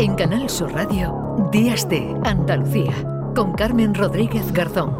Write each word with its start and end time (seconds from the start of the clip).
En 0.00 0.14
Canal 0.14 0.48
Sur 0.48 0.72
Radio, 0.72 1.14
Días 1.52 1.86
de 1.86 2.16
Andalucía, 2.24 2.94
con 3.36 3.52
Carmen 3.52 3.94
Rodríguez 3.94 4.50
Garzón. 4.50 4.96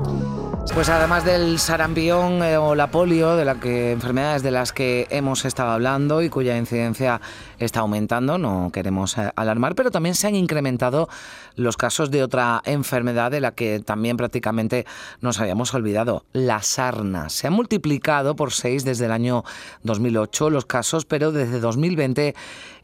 Pues 0.74 0.90
además 0.90 1.24
del 1.24 1.58
sarampión 1.58 2.42
eh, 2.42 2.58
o 2.58 2.74
la 2.74 2.90
polio, 2.90 3.34
de 3.34 3.46
la 3.46 3.54
que 3.54 3.92
enfermedades 3.92 4.42
de 4.42 4.50
las 4.50 4.72
que 4.72 5.06
hemos 5.08 5.46
estado 5.46 5.70
hablando 5.70 6.20
y 6.20 6.28
cuya 6.28 6.54
incidencia 6.58 7.22
está 7.60 7.80
aumentando, 7.80 8.38
no 8.38 8.70
queremos 8.72 9.16
eh, 9.18 9.30
alarmar, 9.36 9.74
pero 9.74 9.90
también 9.90 10.14
se 10.14 10.26
han 10.26 10.34
incrementado 10.34 11.08
los 11.54 11.76
casos 11.76 12.10
de 12.10 12.22
otra 12.24 12.62
enfermedad 12.64 13.30
de 13.30 13.40
la 13.40 13.52
que 13.52 13.80
también 13.80 14.16
prácticamente 14.16 14.86
nos 15.20 15.38
habíamos 15.40 15.72
olvidado, 15.74 16.24
la 16.32 16.62
sarna. 16.62 17.28
Se 17.28 17.46
ha 17.46 17.50
multiplicado 17.50 18.34
por 18.34 18.52
seis 18.52 18.84
desde 18.84 19.06
el 19.06 19.12
año 19.12 19.44
2008 19.84 20.50
los 20.50 20.66
casos, 20.66 21.04
pero 21.04 21.32
desde 21.32 21.60
2020 21.60 22.34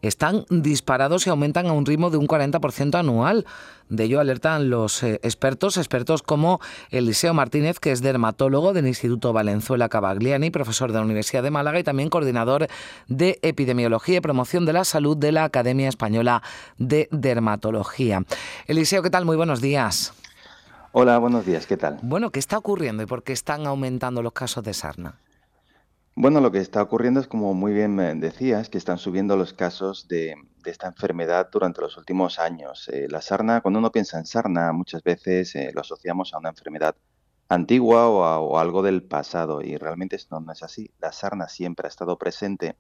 están 0.03 0.45
disparados 0.51 1.27
y 1.27 1.31
aumentan 1.31 1.67
a 1.67 1.73
un 1.73 1.87
ritmo 1.87 2.11
de 2.11 2.19
un 2.19 2.29
40% 2.29 2.99
anual. 2.99 3.47
De 3.89 4.05
ello 4.05 4.19
alertan 4.19 4.69
los 4.69 5.03
eh, 5.05 5.21
expertos, 5.23 5.77
expertos 5.77 6.23
como 6.23 6.61
Eliseo 6.91 7.35
Martínez, 7.35 7.79
que 7.79 7.93
es 7.93 8.03
dermatólogo 8.03 8.73
del 8.73 8.89
Instituto 8.89 9.33
Valenzuela 9.33 9.89
Cavagliani, 9.89 10.51
profesor 10.51 10.91
de 10.91 10.99
la 10.99 11.05
Universidad 11.05 11.45
de 11.45 11.53
Málaga 11.53 11.79
y 11.79 11.85
también 11.85 12.11
coordinador 12.11 12.67
de 13.07 13.39
epidemiología 13.43 14.17
y 14.17 14.21
promoción 14.21 14.66
de 14.67 14.75
la 14.75 14.85
salud 14.85 15.17
de 15.17 15.33
la 15.33 15.45
Academia 15.45 15.89
Española 15.89 16.43
de 16.77 17.09
Dermatología. 17.11 18.23
Eliseo, 18.67 19.03
¿qué 19.03 19.11
tal? 19.11 19.25
Muy 19.25 19.37
buenos 19.37 19.63
días. 19.63 20.13
Hola, 20.93 21.19
buenos 21.19 21.47
días, 21.47 21.67
¿qué 21.67 21.77
tal? 21.77 21.99
Bueno, 22.03 22.31
¿qué 22.31 22.39
está 22.39 22.59
ocurriendo 22.59 23.03
y 23.03 23.07
por 23.07 23.23
qué 23.23 23.33
están 23.33 23.67
aumentando 23.67 24.23
los 24.23 24.33
casos 24.33 24.65
de 24.65 24.75
sarna? 24.75 25.21
Bueno, 26.15 26.41
lo 26.41 26.51
que 26.51 26.59
está 26.61 26.81
ocurriendo 26.81 27.21
es, 27.21 27.27
como 27.27 27.53
muy 27.53 27.75
bien 27.75 27.95
me 27.95 28.15
decías, 28.15 28.71
que 28.71 28.79
están 28.79 28.97
subiendo 28.97 29.37
los 29.37 29.53
casos 29.53 30.09
de, 30.09 30.35
esta 30.65 30.87
enfermedad 30.87 31.51
durante 31.53 31.83
los 31.83 31.99
últimos 31.99 32.39
años. 32.39 32.89
Eh, 32.89 33.07
la 33.11 33.21
sarna, 33.21 33.61
cuando 33.61 33.79
uno 33.79 33.93
piensa 33.93 34.19
en 34.19 34.25
sarna, 34.25 34.73
muchas 34.73 35.03
veces 35.03 35.55
eh, 35.55 35.71
lo 35.75 35.83
asociamos 35.83 36.33
a 36.33 36.39
una 36.39 36.49
enfermedad 36.49 36.97
antigua 37.49 38.09
o, 38.09 38.57
a, 38.57 38.63
algo 38.63 38.83
del 38.83 39.03
pasado 39.03 39.61
y 39.61 39.77
realmente 39.77 40.17
esto 40.17 40.41
no 40.41 40.51
es 40.51 40.63
así. 40.63 40.91
La 40.99 41.13
sarna 41.13 41.49
siempre 41.49 41.87
ha 41.87 41.91
estado 41.91 42.17
presente 42.17 42.77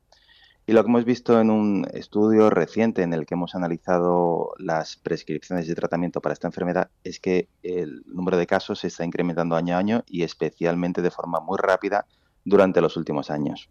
y 0.66 0.72
lo 0.72 0.82
que 0.82 0.88
hemos 0.88 1.04
visto 1.04 1.40
en 1.40 1.50
un 1.50 1.86
estudio 1.92 2.50
reciente 2.50 3.02
en 3.02 3.12
el 3.12 3.24
que 3.24 3.34
hemos 3.34 3.54
analizado 3.54 4.52
las 4.58 4.96
prescripciones 4.96 5.68
de 5.68 5.76
tratamiento 5.76 6.20
para 6.20 6.32
esta 6.32 6.48
enfermedad 6.48 6.90
es 7.04 7.20
que 7.20 7.48
el 7.62 8.02
número 8.06 8.36
de 8.36 8.48
casos 8.48 8.80
se 8.80 8.88
está 8.88 9.04
incrementando 9.04 9.54
año 9.54 9.76
a 9.76 9.78
año 9.78 10.04
y 10.08 10.24
especialmente 10.24 11.02
de 11.02 11.12
forma 11.12 11.38
muy 11.38 11.56
rápida 11.56 12.06
durante 12.44 12.80
los 12.80 12.96
últimos 12.96 13.30
años. 13.30 13.70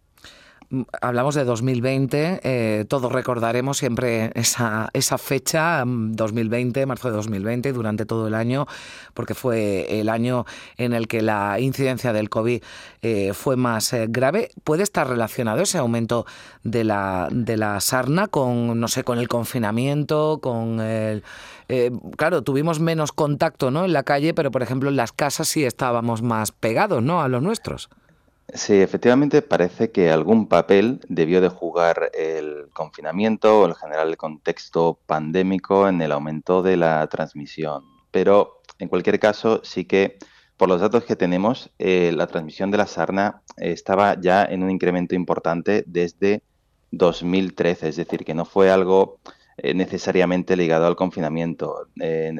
Mm, 0.68 0.82
hablamos 1.00 1.34
de 1.36 1.44
2020, 1.44 2.40
eh, 2.42 2.84
todos 2.88 3.12
recordaremos 3.12 3.78
siempre 3.78 4.32
esa, 4.34 4.88
esa 4.92 5.16
fecha, 5.16 5.84
2020, 5.86 6.84
mm, 6.84 6.88
marzo 6.88 7.08
de 7.08 7.16
2020, 7.16 7.72
durante 7.72 8.04
todo 8.04 8.26
el 8.26 8.34
año, 8.34 8.66
porque 9.14 9.34
fue 9.34 10.00
el 10.00 10.08
año 10.08 10.44
en 10.76 10.92
el 10.92 11.06
que 11.06 11.22
la 11.22 11.60
incidencia 11.60 12.12
del 12.12 12.28
COVID 12.30 12.62
eh, 13.02 13.32
fue 13.32 13.56
más 13.56 13.92
eh, 13.92 14.06
grave. 14.08 14.50
¿Puede 14.64 14.82
estar 14.82 15.08
relacionado 15.08 15.62
ese 15.62 15.78
aumento 15.78 16.26
de 16.64 16.82
la, 16.82 17.28
de 17.30 17.56
la 17.56 17.80
sarna 17.80 18.26
con, 18.26 18.80
no 18.80 18.88
sé, 18.88 19.04
con 19.04 19.18
el 19.18 19.28
confinamiento, 19.28 20.40
con 20.42 20.80
el... 20.80 21.22
claro, 22.16 22.42
tuvimos 22.42 22.80
menos 22.80 23.12
contacto 23.12 23.70
¿no? 23.70 23.84
en 23.84 23.92
la 23.92 24.02
calle, 24.02 24.34
pero 24.34 24.50
por 24.50 24.62
ejemplo 24.62 24.88
en 24.88 24.96
las 24.96 25.12
casas 25.12 25.48
sí 25.48 25.64
estábamos 25.64 26.22
más 26.22 26.50
pegados 26.52 27.02
¿no? 27.02 27.22
a 27.22 27.28
los 27.28 27.42
nuestros. 27.42 27.88
Sí, 28.54 28.74
efectivamente 28.80 29.42
parece 29.42 29.90
que 29.90 30.10
algún 30.10 30.48
papel 30.48 31.00
debió 31.08 31.40
de 31.40 31.48
jugar 31.48 32.10
el 32.14 32.68
confinamiento 32.72 33.60
o 33.60 33.66
en 33.66 33.74
general 33.74 34.08
el 34.08 34.16
contexto 34.16 35.00
pandémico 35.06 35.88
en 35.88 36.00
el 36.00 36.12
aumento 36.12 36.62
de 36.62 36.76
la 36.76 37.06
transmisión. 37.08 37.84
Pero 38.12 38.62
en 38.78 38.88
cualquier 38.88 39.18
caso, 39.18 39.60
sí 39.64 39.84
que 39.84 40.18
por 40.56 40.68
los 40.68 40.80
datos 40.80 41.04
que 41.04 41.16
tenemos, 41.16 41.70
eh, 41.78 42.12
la 42.14 42.28
transmisión 42.28 42.70
de 42.70 42.78
la 42.78 42.86
sarna 42.86 43.42
estaba 43.56 44.18
ya 44.20 44.44
en 44.44 44.62
un 44.62 44.70
incremento 44.70 45.14
importante 45.16 45.84
desde 45.86 46.42
2013, 46.92 47.88
es 47.88 47.96
decir, 47.96 48.24
que 48.24 48.34
no 48.34 48.44
fue 48.44 48.70
algo 48.70 49.18
eh, 49.58 49.74
necesariamente 49.74 50.56
ligado 50.56 50.86
al 50.86 50.96
confinamiento. 50.96 51.88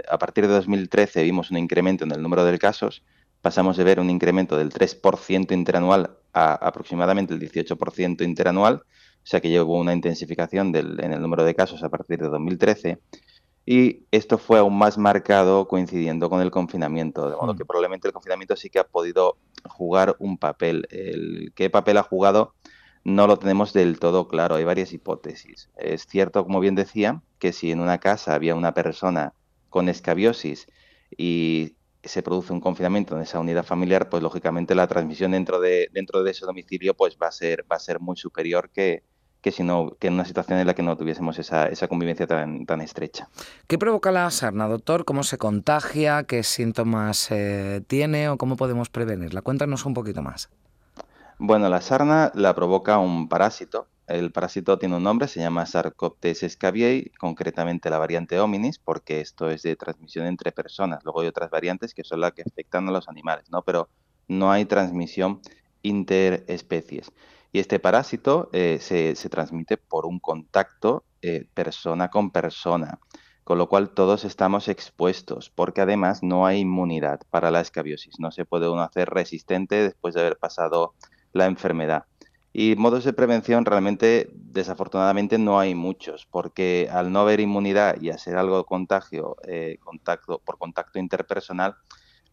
a 0.09 0.19
partir 0.19 0.47
de 0.47 0.55
2013 0.55 1.25
vimos 1.25 1.51
un 1.51 1.59
incremento 1.59 2.05
en 2.05 2.13
el 2.13 2.23
número 2.23 2.45
de 2.45 2.59
casos 2.59 3.03
pasamos 3.47 3.77
de 3.77 3.85
ver 3.85 4.01
un 4.01 4.11
incremento 4.11 4.57
del 4.57 4.73
3% 4.73 5.53
interanual 5.53 6.17
a 6.33 6.55
aproximadamente 6.55 7.33
el 7.33 7.39
18% 7.39 8.25
interanual, 8.25 8.83
o 8.83 9.21
sea 9.23 9.41
que 9.41 9.61
hubo 9.61 9.79
una 9.79 9.93
intensificación 9.93 10.75
en 10.75 11.13
el 11.13 11.21
número 11.21 11.45
de 11.45 11.55
casos 11.55 11.85
a 11.85 11.89
partir 11.89 12.19
de 12.19 12.27
2013. 12.27 12.99
Y 13.65 14.03
esto 14.11 14.37
fue 14.39 14.59
aún 14.59 14.77
más 14.77 14.99
marcado 14.99 15.69
coincidiendo 15.69 16.29
con 16.29 16.41
el 16.41 16.51
confinamiento, 16.51 17.31
de 17.31 17.37
modo 17.37 17.55
que 17.55 17.65
probablemente 17.65 18.09
el 18.09 18.15
confinamiento 18.15 18.57
sí 18.57 18.69
que 18.69 18.81
ha 18.81 18.85
podido 18.89 19.37
jugar 19.69 20.17
un 20.19 20.39
papel. 20.39 20.89
El 20.91 21.53
qué 21.55 21.71
papel 21.71 21.99
ha 21.99 22.03
jugado 22.03 22.53
no 23.05 23.29
lo 23.29 23.39
tenemos 23.39 23.73
del 23.73 24.01
todo 24.01 24.27
claro, 24.27 24.57
hay 24.57 24.65
varias 24.65 24.93
hipótesis. 24.93 25.71
Es 25.77 26.09
cierto, 26.09 26.43
como 26.43 26.59
bien 26.59 26.75
decía, 26.75 27.23
que 27.39 27.53
si 27.53 27.71
en 27.71 27.79
una 27.79 27.99
casa 27.99 28.35
había 28.35 28.57
una 28.57 28.75
persona 28.75 29.35
con 29.71 29.89
escabiosis 29.89 30.67
y 31.17 31.77
se 32.03 32.23
produce 32.23 32.53
un 32.53 32.61
confinamiento 32.61 33.17
en 33.17 33.23
esa 33.23 33.41
unidad 33.41 33.65
familiar, 33.65 34.09
pues 34.09 34.23
lógicamente 34.23 34.75
la 34.75 34.87
transmisión 34.87 35.33
dentro 35.33 35.61
de, 35.61 35.89
dentro 35.93 36.23
de 36.23 36.31
ese 36.31 36.47
domicilio 36.47 36.95
pues 36.95 37.17
va 37.21 37.29
a 37.29 37.33
ser, 37.33 37.65
va 37.71 37.77
a 37.77 37.81
ser 37.81 38.01
muy 38.01 38.17
superior 38.17 38.71
que, 38.71 39.03
que, 39.41 39.53
si 39.53 39.63
no, 39.63 39.97
que 39.99 40.09
en 40.09 40.15
una 40.15 40.25
situación 40.25 40.59
en 40.59 40.67
la 40.67 40.75
que 40.75 40.83
no 40.83 40.97
tuviésemos 40.97 41.39
esa, 41.39 41.67
esa 41.67 41.89
convivencia 41.89 42.27
tan, 42.27 42.67
tan 42.67 42.81
estrecha. 42.81 43.29
¿Qué 43.67 43.79
provoca 43.79 44.13
la 44.13 44.31
sarna, 44.31 44.69
doctor? 44.69 45.05
¿Cómo 45.05 45.23
se 45.23 45.39
contagia? 45.39 46.25
¿Qué 46.25 46.43
síntomas 46.43 47.31
eh, 47.31 47.83
tiene 47.87 48.29
o 48.29 48.37
cómo 48.37 48.57
podemos 48.57 48.89
prevenirla? 48.89 49.43
Cuéntanos 49.43 49.85
un 49.87 49.95
poquito 49.95 50.23
más. 50.23 50.49
Bueno, 51.39 51.69
la 51.69 51.81
sarna 51.81 52.33
la 52.35 52.55
provoca 52.55 52.99
un 52.99 53.29
parásito 53.29 53.89
el 54.07 54.31
parásito 54.33 54.79
tiene 54.79 54.97
un 54.97 55.03
nombre, 55.03 55.29
se 55.29 55.41
llama 55.41 55.67
Sarcoptes 55.67 56.47
scabiei, 56.49 57.11
concretamente 57.19 57.91
la 57.91 57.99
variante 57.99 58.39
hominis, 58.39 58.79
porque 58.79 59.21
esto 59.21 59.51
es 59.51 59.63
de 59.63 59.77
transmisión 59.77 60.27
entre 60.27 60.53
personas. 60.53 61.05
Luego 61.05 61.23
hay 61.23 61.29
otras 61.29 61.51
variantes 61.51 61.93
que 61.93 62.05
son 62.05 62.21
las 62.21 62.33
que 62.33 62.43
afectan 62.43 62.89
a 62.89 62.93
los 62.93 63.09
animales, 63.09 63.51
¿no? 63.51 63.63
Pero 63.63 63.89
no 64.29 64.53
hay 64.53 64.65
transmisión 64.65 65.41
interespecies. 65.83 67.13
Y 67.53 67.59
este 67.59 67.79
parásito 67.79 68.49
eh, 68.53 68.79
se, 68.81 69.15
transmite 69.29 69.77
por 69.77 70.07
un 70.07 70.21
contacto 70.21 71.05
eh, 71.23 71.49
persona 71.55 72.11
con 72.11 72.31
persona, 72.31 72.99
con 73.45 73.59
lo 73.59 73.69
cual 73.69 73.91
todos 73.91 74.25
estamos 74.25 74.69
expuestos, 74.69 75.51
porque 75.51 75.81
además 75.81 76.23
no 76.23 76.47
hay 76.47 76.61
inmunidad 76.61 77.21
para 77.31 77.51
la 77.51 77.61
escabiosis. 77.61 78.21
No 78.21 78.31
se 78.31 78.45
puede 78.45 78.69
uno 78.69 78.83
hacer 78.83 79.11
resistente 79.11 79.77
después 79.77 80.15
de 80.15 80.21
haber 80.21 80.37
pasado 80.37 80.95
la 81.33 81.47
enfermedad. 81.47 82.05
Y 82.59 82.75
modos 82.75 83.05
de 83.05 83.13
prevención 83.13 83.67
realmente, 83.67 84.31
desafortunadamente, 84.33 85.37
no 85.37 85.61
hay 85.61 85.75
muchos, 85.75 86.25
porque 86.25 86.89
al 86.91 87.13
no 87.13 87.21
haber 87.21 87.41
inmunidad 87.41 88.01
y 88.01 88.09
hacer 88.09 88.39
algo 88.39 88.57
de 88.57 88.65
contagio 88.65 89.37
eh, 89.47 89.77
contacto, 89.85 90.39
por 90.39 90.57
contacto 90.57 90.99
interpersonal, 90.99 91.77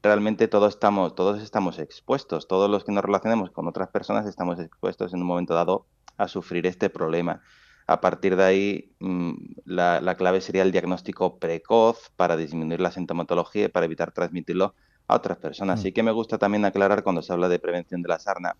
realmente 0.02 0.48
todos 0.48 0.76
estamos, 0.76 1.14
todos 1.14 1.42
estamos 1.42 1.78
expuestos. 1.78 2.48
Todos 2.48 2.70
los 2.70 2.86
que 2.86 2.94
nos 2.94 3.04
relacionemos 3.04 3.52
con 3.52 3.68
otras 3.68 3.90
personas 3.90 4.26
estamos 4.26 4.62
expuestos 4.62 5.14
en 5.14 5.20
un 5.20 5.28
momento 5.28 5.56
dado 5.56 5.88
a 6.16 6.30
sufrir 6.30 6.68
este 6.68 6.90
problema. 6.90 7.42
A 7.86 8.00
partir 8.00 8.38
de 8.38 8.46
ahí, 8.46 8.96
mm, 9.02 9.34
la, 9.66 10.00
la 10.00 10.16
clave 10.16 10.40
sería 10.40 10.62
el 10.62 10.72
diagnóstico 10.72 11.38
precoz 11.38 12.14
para 12.16 12.38
disminuir 12.38 12.80
la 12.80 12.92
sintomatología 12.92 13.66
y 13.66 13.68
para 13.68 13.88
evitar 13.88 14.14
transmitirlo 14.14 14.74
a 15.06 15.18
otras 15.18 15.38
personas. 15.38 15.82
Así 15.82 15.90
mm. 15.92 15.94
que 15.94 16.04
me 16.04 16.12
gusta 16.14 16.38
también 16.38 16.64
aclarar 16.64 17.04
cuando 17.04 17.22
se 17.22 17.34
habla 17.34 17.50
de 17.50 17.60
prevención 17.60 18.02
de 18.02 18.08
la 18.08 18.20
sarna 18.20 18.56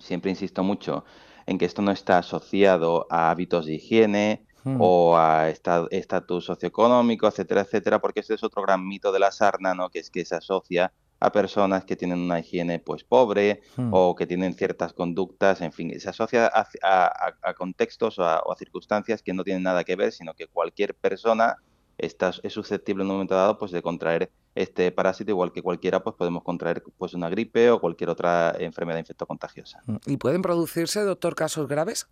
siempre 0.00 0.30
insisto 0.30 0.62
mucho 0.62 1.04
en 1.46 1.58
que 1.58 1.64
esto 1.64 1.82
no 1.82 1.92
está 1.92 2.18
asociado 2.18 3.06
a 3.10 3.30
hábitos 3.30 3.66
de 3.66 3.74
higiene 3.74 4.46
hmm. 4.64 4.76
o 4.80 5.16
a 5.16 5.48
estatus 5.48 6.44
socioeconómico, 6.44 7.26
etcétera, 7.28 7.62
etcétera, 7.62 8.00
porque 8.00 8.20
este 8.20 8.34
es 8.34 8.42
otro 8.42 8.62
gran 8.62 8.86
mito 8.86 9.12
de 9.12 9.20
la 9.20 9.30
sarna, 9.30 9.74
¿no? 9.74 9.88
Que 9.88 10.00
es 10.00 10.10
que 10.10 10.24
se 10.24 10.34
asocia 10.34 10.92
a 11.18 11.32
personas 11.32 11.84
que 11.84 11.96
tienen 11.96 12.18
una 12.18 12.40
higiene 12.40 12.78
pues 12.78 13.04
pobre 13.04 13.62
hmm. 13.76 13.90
o 13.92 14.14
que 14.14 14.26
tienen 14.26 14.54
ciertas 14.54 14.92
conductas, 14.92 15.60
en 15.62 15.72
fin, 15.72 15.98
se 15.98 16.10
asocia 16.10 16.50
a, 16.52 17.54
contextos 17.54 18.18
o 18.18 18.24
a, 18.24 18.56
circunstancias 18.56 19.22
que 19.22 19.32
no 19.32 19.44
tienen 19.44 19.62
nada 19.62 19.84
que 19.84 19.96
ver, 19.96 20.12
sino 20.12 20.34
que 20.34 20.46
cualquier 20.46 20.94
persona 20.94 21.56
está, 21.96 22.32
es 22.42 22.52
susceptible 22.52 23.02
en 23.02 23.08
un 23.08 23.14
momento 23.16 23.34
dado 23.34 23.58
pues 23.58 23.70
de 23.70 23.80
contraer 23.80 24.30
este 24.56 24.90
parásito, 24.90 25.30
igual 25.30 25.52
que 25.52 25.62
cualquiera, 25.62 26.02
pues 26.02 26.16
podemos 26.16 26.42
contraer 26.42 26.82
pues 26.98 27.14
una 27.14 27.28
gripe 27.28 27.70
o 27.70 27.80
cualquier 27.80 28.10
otra 28.10 28.56
enfermedad 28.58 28.98
infectocontagiosa. 28.98 29.82
Mm, 29.86 29.96
¿Y 30.06 30.16
pueden 30.16 30.42
producirse, 30.42 31.02
doctor, 31.02 31.34
casos 31.34 31.68
graves? 31.68 32.08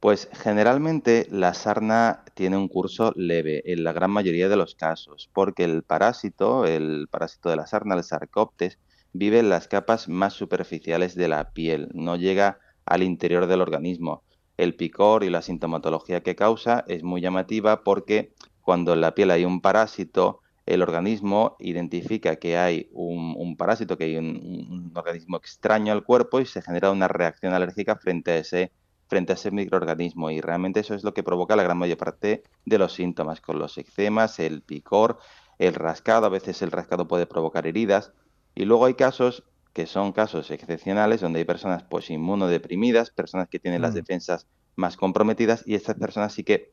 Pues 0.00 0.28
generalmente 0.32 1.26
la 1.30 1.54
sarna 1.54 2.24
tiene 2.34 2.56
un 2.56 2.68
curso 2.68 3.12
leve 3.16 3.62
en 3.66 3.84
la 3.84 3.92
gran 3.92 4.10
mayoría 4.10 4.48
de 4.48 4.56
los 4.56 4.74
casos, 4.74 5.30
porque 5.32 5.62
el 5.62 5.82
parásito, 5.82 6.64
el 6.64 7.06
parásito 7.10 7.50
de 7.50 7.56
la 7.56 7.66
sarna, 7.66 7.94
el 7.94 8.02
sarcoptes, 8.02 8.78
vive 9.12 9.40
en 9.40 9.50
las 9.50 9.68
capas 9.68 10.08
más 10.08 10.32
superficiales 10.32 11.14
de 11.14 11.28
la 11.28 11.52
piel, 11.52 11.88
no 11.92 12.16
llega 12.16 12.58
al 12.84 13.02
interior 13.02 13.46
del 13.46 13.60
organismo. 13.60 14.22
el 14.56 14.74
picor 14.74 15.24
y 15.24 15.30
la 15.30 15.40
sintomatología 15.40 16.22
que 16.22 16.36
causa 16.36 16.84
es 16.86 17.02
muy 17.02 17.22
llamativa 17.22 17.82
porque 17.82 18.34
cuando 18.60 18.92
en 18.92 19.00
la 19.00 19.14
piel 19.14 19.30
hay 19.30 19.46
un 19.46 19.62
parásito, 19.62 20.40
el 20.70 20.82
organismo 20.82 21.56
identifica 21.58 22.36
que 22.36 22.56
hay 22.56 22.88
un, 22.92 23.56
parásito, 23.56 23.98
que 23.98 24.04
hay 24.04 24.16
un, 24.16 24.92
organismo 24.94 25.36
extraño 25.36 25.92
al 25.92 26.04
cuerpo 26.04 26.40
y 26.40 26.46
se 26.46 26.62
genera 26.62 26.92
una 26.92 27.08
reacción 27.08 27.52
alérgica 27.54 27.96
frente 27.96 28.30
a 28.30 28.36
ese 28.36 28.72
frente 29.08 29.32
a 29.32 29.34
ese 29.34 29.50
microorganismo. 29.50 30.30
Y 30.30 30.40
realmente 30.40 30.78
eso 30.78 30.94
es 30.94 31.02
lo 31.02 31.12
que 31.12 31.24
provoca 31.24 31.56
la 31.56 31.64
gran 31.64 31.76
mayor 31.76 31.98
parte 31.98 32.44
de 32.64 32.78
los 32.78 32.92
síntomas 32.92 33.40
con 33.40 33.58
los 33.58 33.76
eczemas, 33.76 34.38
el 34.38 34.62
picor, 34.62 35.18
el 35.58 35.74
rascado, 35.74 36.26
a 36.26 36.28
veces 36.28 36.62
el 36.62 36.70
rascado 36.70 37.08
puede 37.08 37.26
provocar 37.26 37.66
heridas. 37.66 38.12
Y 38.54 38.64
luego 38.64 38.86
hay 38.86 38.94
casos 38.94 39.42
que 39.72 39.86
son 39.86 40.12
casos 40.12 40.52
excepcionales 40.52 41.20
donde 41.20 41.40
hay 41.40 41.44
personas 41.44 41.82
pues 41.82 42.08
inmunodeprimidas, 42.10 43.10
personas 43.10 43.48
que 43.48 43.58
tienen 43.58 43.82
las 43.82 43.92
mm. 43.92 43.96
defensas 43.96 44.46
más 44.76 44.96
comprometidas 44.96 45.64
y 45.66 45.74
estas 45.74 45.96
personas 45.96 46.32
sí 46.32 46.44
que 46.44 46.72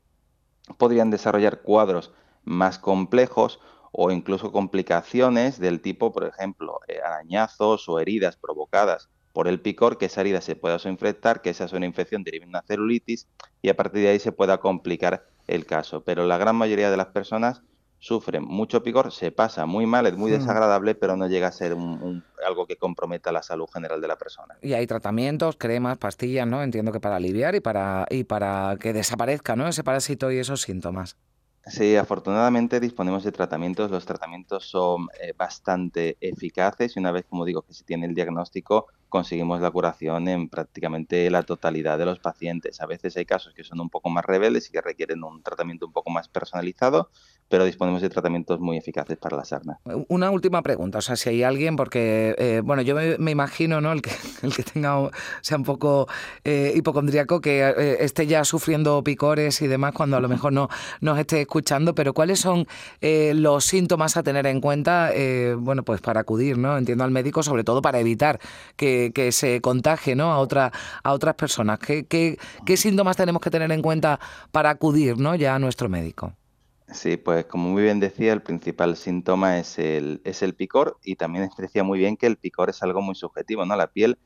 podrían 0.77 1.09
desarrollar 1.09 1.63
cuadros 1.63 2.13
más 2.43 2.77
complejos 2.77 3.59
o 3.91 4.11
incluso 4.11 4.51
complicaciones 4.51 5.59
del 5.59 5.81
tipo, 5.81 6.11
por 6.11 6.25
ejemplo, 6.25 6.79
eh, 6.87 6.99
arañazos 7.03 7.87
o 7.89 7.99
heridas 7.99 8.35
provocadas 8.35 9.09
por 9.33 9.47
el 9.47 9.59
picor, 9.59 9.97
que 9.97 10.07
esa 10.07 10.21
herida 10.21 10.41
se 10.41 10.55
pueda 10.55 10.79
infectar, 10.85 11.41
que 11.41 11.51
esa 11.51 11.65
es 11.65 11.73
una 11.73 11.85
infección 11.85 12.23
derive 12.23 12.47
una 12.47 12.63
celulitis 12.63 13.27
y 13.61 13.69
a 13.69 13.75
partir 13.75 14.01
de 14.01 14.09
ahí 14.09 14.19
se 14.19 14.31
pueda 14.31 14.57
complicar 14.57 15.27
el 15.45 15.65
caso. 15.65 16.03
Pero 16.03 16.25
la 16.25 16.37
gran 16.37 16.55
mayoría 16.55 16.89
de 16.89 16.97
las 16.97 17.07
personas 17.07 17.61
sufren 17.99 18.43
mucho 18.43 18.83
picor, 18.83 19.11
se 19.11 19.31
pasa 19.31 19.65
muy 19.65 19.85
mal, 19.85 20.05
es 20.07 20.15
muy 20.15 20.31
desagradable, 20.31 20.95
pero 20.95 21.15
no 21.15 21.27
llega 21.27 21.47
a 21.47 21.51
ser 21.51 21.75
algo 22.45 22.67
que 22.67 22.77
comprometa 22.77 23.31
la 23.31 23.43
salud 23.43 23.67
general 23.71 24.01
de 24.01 24.07
la 24.07 24.17
persona. 24.17 24.55
Y 24.61 24.73
hay 24.73 24.85
tratamientos, 24.87 25.55
cremas, 25.57 25.97
pastillas, 25.97 26.47
¿no? 26.47 26.63
Entiendo 26.63 26.91
que 26.91 26.99
para 26.99 27.15
aliviar 27.15 27.55
y 27.55 27.59
para, 27.59 28.05
y 28.09 28.23
para 28.23 28.77
que 28.79 28.93
desaparezca, 28.93 29.55
¿no? 29.55 29.67
Ese 29.67 29.83
parásito 29.83 30.31
y 30.31 30.37
esos 30.37 30.61
síntomas. 30.61 31.17
Sí, 31.69 31.97
afortunadamente 31.97 32.79
disponemos 32.79 33.23
de 33.25 33.31
tratamientos. 33.33 33.91
Los 33.91 34.05
tratamientos 34.05 34.65
son 34.69 35.07
eh, 35.21 35.33
bastante 35.37 36.17
eficaces 36.21 36.95
y 36.95 36.99
una 36.99 37.11
vez, 37.11 37.25
como 37.25 37.43
digo, 37.45 37.61
que 37.63 37.73
se 37.73 37.83
tiene 37.83 38.05
el 38.05 38.13
diagnóstico, 38.15 38.87
conseguimos 39.09 39.61
la 39.61 39.71
curación 39.71 40.27
en 40.27 40.49
prácticamente 40.49 41.29
la 41.29 41.43
totalidad 41.43 41.97
de 41.97 42.05
los 42.05 42.19
pacientes. 42.19 42.81
A 42.81 42.85
veces 42.85 43.15
hay 43.17 43.25
casos 43.25 43.53
que 43.53 43.63
son 43.63 43.79
un 43.79 43.89
poco 43.89 44.09
más 44.09 44.25
rebeldes 44.25 44.67
y 44.69 44.71
que 44.71 44.81
requieren 44.81 45.23
un 45.23 45.41
tratamiento 45.41 45.85
un 45.85 45.93
poco 45.93 46.09
más 46.09 46.27
personalizado, 46.27 47.09
pero 47.49 47.63
disponemos 47.63 48.01
de 48.01 48.09
tratamientos 48.09 48.59
muy 48.59 48.77
eficaces 48.77 49.17
para 49.17 49.37
la 49.37 49.45
sarna. 49.45 49.79
Una 50.09 50.31
última 50.31 50.61
pregunta, 50.61 50.97
o 50.97 51.01
sea, 51.01 51.15
si 51.15 51.29
hay 51.29 51.43
alguien, 51.43 51.75
porque, 51.77 52.35
eh, 52.37 52.61
bueno, 52.63 52.81
yo 52.81 52.95
me, 53.17 53.31
imagino, 53.31 53.79
¿no? 53.79 53.93
El 53.93 54.01
que, 54.01 54.11
el 54.41 54.53
que 54.53 54.63
tenga, 54.63 55.09
sea 55.41 55.57
un 55.57 55.63
poco 55.63 56.07
eh, 56.43 56.73
hipocondríaco, 56.75 57.39
que 57.39 57.61
eh, 57.61 57.97
esté 58.01 58.27
ya 58.27 58.43
sufriendo 58.43 59.03
picores 59.03 59.61
y 59.61 59.67
demás 59.67 59.93
cuando 59.93 60.17
a 60.17 60.19
lo 60.19 60.27
mejor 60.27 60.51
no 60.51 60.67
nos 60.99 61.17
esté 61.17 61.41
escuchando, 61.41 61.95
pero 61.95 62.13
¿cuáles 62.13 62.39
son 62.39 62.67
los 63.01 63.65
síntomas 63.65 64.17
a 64.17 64.23
tener 64.23 64.45
en 64.47 64.59
cuenta, 64.59 65.11
bueno, 65.57 65.83
pues 65.83 66.01
para 66.01 66.21
acudir, 66.21 66.57
¿no? 66.57 66.77
Entiendo 66.77 67.03
al 67.03 67.11
médico, 67.11 67.43
sobre 67.43 67.63
todo 67.63 67.81
para 67.81 67.99
evitar 67.99 68.39
que, 68.75 68.96
se 69.31 69.61
contagie, 69.61 70.15
¿no? 70.15 70.31
A, 70.31 70.39
otra, 70.39 70.71
a 71.03 71.13
otras 71.13 71.35
personas. 71.35 71.79
¿Qué, 71.79 72.37
síntomas 72.75 73.17
tenemos 73.17 73.41
que 73.41 73.49
tener 73.49 73.71
en 73.71 73.81
cuenta 73.81 74.19
para 74.51 74.69
acudir, 74.69 75.17
¿no? 75.17 75.35
Ya 75.35 75.55
a 75.55 75.59
nuestro 75.59 75.89
médico? 75.89 76.33
Sí, 76.91 77.17
pues 77.17 77.45
como 77.45 77.69
muy 77.69 77.83
bien 77.83 77.99
decía, 77.99 78.31
el 78.31 78.41
principal 78.41 78.95
síntoma 78.95 79.59
es 79.59 79.77
el, 79.77 80.21
es 80.23 80.41
el 80.41 80.55
picor 80.55 80.97
y 81.03 81.15
también 81.15 81.49
decía 81.57 81.83
muy 81.83 81.99
bien 81.99 82.15
que 82.15 82.27
el 82.27 82.37
picor 82.37 82.69
es 82.69 82.81
algo 82.81 83.01
muy 83.01 83.15
subjetivo, 83.15 83.65
¿no? 83.65 83.75
La 83.75 83.87
piel 83.87 84.17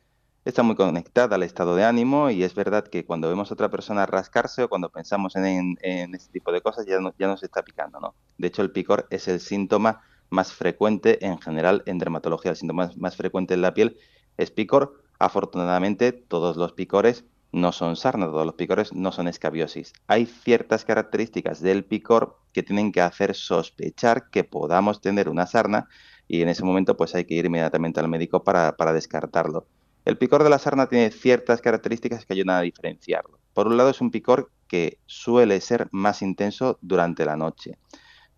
está 0.45 0.63
muy 0.63 0.75
conectada 0.75 1.35
al 1.35 1.43
estado 1.43 1.75
de 1.75 1.83
ánimo 1.83 2.29
y 2.29 2.43
es 2.43 2.53
verdad 2.53 2.87
que 2.87 3.05
cuando 3.05 3.29
vemos 3.29 3.49
a 3.49 3.53
otra 3.53 3.69
persona 3.69 4.05
rascarse 4.05 4.63
o 4.63 4.69
cuando 4.69 4.89
pensamos 4.89 5.35
en, 5.35 5.77
en, 5.81 6.15
este 6.15 6.31
tipo 6.31 6.51
de 6.51 6.61
cosas 6.61 6.85
ya, 6.85 6.97
ya 7.17 7.27
nos 7.27 7.43
está 7.43 7.63
picando, 7.63 7.99
¿no? 7.99 8.15
De 8.37 8.47
hecho, 8.47 8.61
el 8.61 8.71
picor 8.71 9.07
es 9.09 9.27
el 9.27 9.39
síntoma 9.39 10.01
más 10.31 10.53
frecuente 10.53 11.23
en 11.25 11.39
general 11.39 11.83
en 11.85 11.99
dermatología. 11.99 12.51
El 12.51 12.57
síntoma 12.57 12.89
más 12.97 13.15
frecuente 13.15 13.53
en 13.53 13.61
la 13.61 13.73
piel 13.73 13.97
es 14.37 14.51
picor. 14.51 15.01
Afortunadamente, 15.19 16.11
todos 16.11 16.57
los 16.57 16.73
picores 16.73 17.25
no 17.51 17.71
son 17.71 17.95
sarna, 17.95 18.27
todos 18.27 18.45
los 18.45 18.55
picores 18.55 18.93
no 18.93 19.11
son 19.11 19.27
escabiosis. 19.27 19.93
Hay 20.07 20.25
ciertas 20.25 20.85
características 20.85 21.61
del 21.61 21.83
picor 21.83 22.37
que 22.53 22.63
tienen 22.63 22.91
que 22.91 23.01
hacer 23.01 23.35
sospechar 23.35 24.29
que 24.29 24.43
podamos 24.43 25.01
tener 25.01 25.29
una 25.29 25.47
sarna 25.47 25.87
y 26.27 26.41
en 26.41 26.49
ese 26.49 26.63
momento 26.63 26.95
pues 26.95 27.13
hay 27.13 27.25
que 27.25 27.35
ir 27.35 27.45
inmediatamente 27.45 27.99
al 27.99 28.07
médico 28.07 28.43
para, 28.43 28.93
descartarlo. 28.93 29.67
El 30.05 30.17
picor 30.17 30.43
de 30.43 30.49
la 30.49 30.59
sarna 30.59 30.87
tiene 30.87 31.11
ciertas 31.11 31.61
características 31.61 32.25
que 32.25 32.33
ayudan 32.33 32.55
a 32.55 32.61
diferenciarlo. 32.61 33.39
Por 33.53 33.67
un 33.67 33.77
lado 33.77 33.89
es 33.89 34.01
un 34.01 34.11
picor 34.11 34.49
que 34.67 34.99
suele 35.05 35.59
ser 35.59 35.89
más 35.91 36.21
intenso 36.21 36.79
durante 36.81 37.25
la 37.25 37.35
noche. 37.35 37.77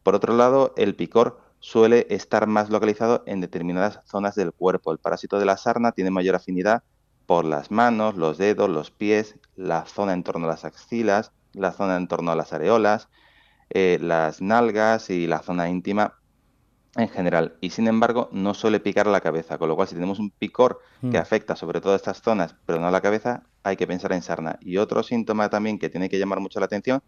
Por 0.02 0.16
otro 0.16 0.36
lado, 0.36 0.74
el 0.76 0.96
picor 0.96 1.40
suele 1.64 2.08
estar 2.10 2.46
más 2.46 2.70
localizado 2.70 3.24
en 3.26 3.40
determinadas 3.40 4.02
zonas 4.06 4.36
del 4.36 4.52
cuerpo. 4.52 4.92
El 4.92 4.98
parásito 4.98 5.40
de 5.40 5.46
la 5.46 5.56
sarna 5.56 5.94
tiene 5.94 6.12
mayor 6.12 6.36
afinidad 6.36 6.84
por 7.26 7.46
las 7.46 7.72
manos, 7.72 8.18
los 8.18 8.38
dedos, 8.38 8.70
los 8.70 8.92
pies, 8.92 9.36
la 9.56 9.86
zona 9.86 10.12
en 10.12 10.24
torno 10.24 10.46
a 10.46 10.50
las 10.50 10.66
axilas, 10.66 11.32
la 11.54 11.72
zona 11.72 11.96
en 11.96 12.10
torno 12.10 12.32
a 12.34 12.36
las 12.36 12.52
areolas, 12.52 13.08
eh, 13.70 13.98
las 14.02 14.42
nalgas 14.42 15.10
y 15.10 15.26
la 15.26 15.40
zona 15.40 15.70
íntima 15.70 16.16
en 16.98 17.08
general. 17.08 17.56
Y 17.62 17.70
sin 17.70 17.88
embargo, 17.88 18.28
no 18.34 18.54
suele 18.54 18.82
picar 18.82 19.08
la 19.08 19.22
cabeza, 19.22 19.58
con 19.58 19.70
lo 19.70 19.78
cual 19.78 19.88
si 19.88 19.96
tenemos 19.96 20.20
un 20.20 20.32
picor 20.32 20.82
que 21.00 21.18
mm. 21.18 21.22
afecta 21.22 21.56
sobre 21.56 21.80
todo 21.80 21.96
estas 21.96 22.22
zonas, 22.22 22.58
pero 22.66 22.82
no 22.82 22.88
a 22.88 22.92
la 22.92 23.00
cabeza, 23.00 23.44
hay 23.64 23.78
que 23.78 23.88
pensar 23.88 24.12
en 24.12 24.22
sarna. 24.22 24.60
Y 24.60 24.76
otro 24.76 25.02
síntoma 25.02 25.50
también 25.50 25.80
que 25.80 25.90
tiene 25.90 26.10
que 26.10 26.20
llamar 26.20 26.42
mucho 26.42 26.60
la 26.60 26.66
atención 26.66 27.02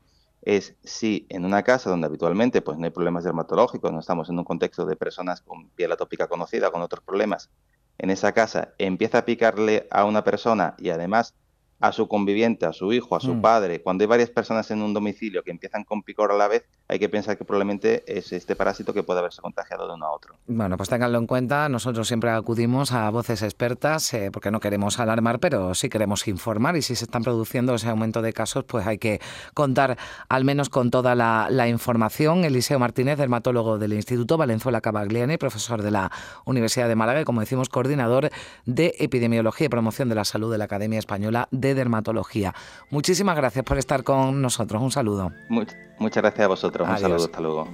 es 0.45 0.75
si 0.83 1.25
en 1.29 1.43
una 1.43 1.63
casa 1.63 1.89
donde 1.89 2.07
habitualmente 2.07 2.61
pues, 2.61 2.77
no 2.77 2.85
hay 2.85 2.91
problemas 2.91 3.23
dermatológicos, 3.23 3.91
no 3.91 3.99
estamos 3.99 4.29
en 4.29 4.37
un 4.37 4.45
contexto 4.45 4.85
de 4.85 4.95
personas 4.95 5.41
con 5.41 5.69
piel 5.71 5.91
atópica 5.91 6.27
conocida, 6.27 6.71
con 6.71 6.81
otros 6.81 7.03
problemas, 7.03 7.49
en 7.97 8.09
esa 8.09 8.31
casa 8.31 8.73
empieza 8.77 9.19
a 9.19 9.25
picarle 9.25 9.87
a 9.91 10.05
una 10.05 10.23
persona 10.23 10.75
y 10.77 10.89
además 10.89 11.33
a 11.79 11.91
su 11.91 12.07
conviviente, 12.07 12.65
a 12.65 12.73
su 12.73 12.93
hijo, 12.93 13.15
a 13.15 13.19
su 13.19 13.35
mm. 13.35 13.41
padre, 13.41 13.81
cuando 13.81 14.03
hay 14.03 14.07
varias 14.07 14.29
personas 14.29 14.71
en 14.71 14.81
un 14.81 14.93
domicilio 14.93 15.43
que 15.43 15.51
empiezan 15.51 15.83
con 15.83 16.03
picor 16.03 16.31
a 16.31 16.35
la 16.35 16.47
vez, 16.47 16.65
hay 16.87 16.99
que 16.99 17.09
pensar 17.09 17.37
que 17.37 17.45
probablemente 17.45 18.03
es 18.07 18.31
este 18.31 18.55
parásito 18.55 18.93
que 18.93 19.03
puede 19.03 19.19
haberse 19.19 19.41
contagiado 19.41 19.87
de 19.87 19.95
uno 19.95 20.05
a 20.05 20.11
otro. 20.11 20.35
Bueno, 20.47 20.77
pues 20.77 20.89
ténganlo 20.89 21.17
en 21.17 21.25
cuenta. 21.25 21.67
Nosotros 21.67 22.07
siempre 22.07 22.29
acudimos 22.29 22.91
a 22.91 23.09
voces 23.09 23.41
expertas 23.41 24.13
eh, 24.13 24.29
porque 24.31 24.51
no 24.51 24.59
queremos 24.59 24.99
alarmar, 24.99 25.39
pero 25.39 25.73
sí 25.73 25.89
queremos 25.89 26.27
informar 26.27 26.77
y 26.77 26.81
si 26.81 26.95
se 26.95 27.05
están 27.05 27.23
produciendo 27.23 27.73
ese 27.73 27.89
aumento 27.89 28.21
de 28.21 28.33
casos, 28.33 28.63
pues 28.65 28.85
hay 28.85 28.99
que 28.99 29.19
contar 29.53 29.97
al 30.29 30.45
menos 30.45 30.69
con 30.69 30.91
toda 30.91 31.15
la, 31.15 31.65
información. 31.65 32.43
Eliseo 32.43 32.77
Martínez, 32.77 33.17
dermatólogo 33.17 33.79
del 33.79 33.93
Instituto 33.93 34.37
Valenzuela 34.37 34.81
Cavagliani, 34.81 35.37
profesor 35.37 35.81
de 35.81 35.89
la 35.89 36.11
Universidad 36.45 36.87
de 36.87 36.95
Málaga 36.95 37.21
y, 37.21 37.23
como 37.23 37.39
decimos, 37.39 37.69
coordinador 37.69 38.29
de 38.65 38.93
Epidemiología 38.99 39.65
y 39.65 39.69
Promoción 39.69 40.09
de 40.09 40.15
la 40.15 40.25
Salud 40.25 40.51
de 40.51 40.59
la 40.59 40.65
Academia 40.65 40.99
Española 40.99 41.47
de 41.49 41.64
Dermatología. 41.73 42.53
Muchísimas 42.89 43.35
gracias 43.35 43.65
por 43.65 43.77
estar 43.77 44.03
con 44.03 44.41
nosotros. 44.41 44.81
Un 44.81 44.91
saludo. 44.91 45.31
muchas 45.49 46.21
gracias 46.21 46.45
a 46.45 46.47
vosotros. 46.47 46.87
Un 46.87 46.97
saludo. 46.97 47.25
Hasta 47.25 47.41
luego. 47.41 47.67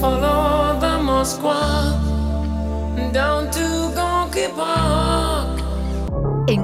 Follow 0.00 0.78
the 0.80 1.02
Moscow 1.02 1.98
down 3.12 3.50
to 3.50 3.92
Gonky 3.96 4.46
Park. 4.56 4.97